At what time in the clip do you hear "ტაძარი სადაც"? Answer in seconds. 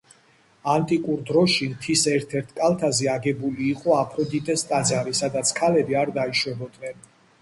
4.73-5.53